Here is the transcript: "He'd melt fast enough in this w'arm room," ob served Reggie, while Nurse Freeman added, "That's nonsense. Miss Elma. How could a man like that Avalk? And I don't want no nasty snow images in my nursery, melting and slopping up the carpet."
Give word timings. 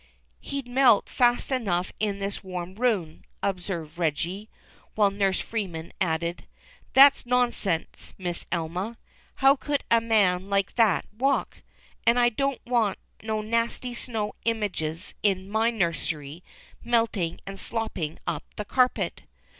"He'd 0.39 0.67
melt 0.67 1.07
fast 1.07 1.51
enough 1.51 1.91
in 1.99 2.17
this 2.17 2.39
w'arm 2.39 2.73
room," 2.79 3.21
ob 3.43 3.59
served 3.61 3.99
Reggie, 3.99 4.49
while 4.95 5.11
Nurse 5.11 5.39
Freeman 5.41 5.93
added, 6.01 6.47
"That's 6.95 7.23
nonsense. 7.27 8.15
Miss 8.17 8.47
Elma. 8.51 8.97
How 9.45 9.55
could 9.55 9.83
a 9.91 10.01
man 10.01 10.49
like 10.49 10.73
that 10.73 11.05
Avalk? 11.15 11.61
And 12.07 12.17
I 12.17 12.29
don't 12.29 12.65
want 12.65 12.97
no 13.21 13.41
nasty 13.41 13.93
snow 13.93 14.33
images 14.43 15.13
in 15.21 15.47
my 15.51 15.69
nursery, 15.69 16.43
melting 16.83 17.39
and 17.45 17.59
slopping 17.59 18.17
up 18.25 18.43
the 18.55 18.65
carpet." 18.65 19.21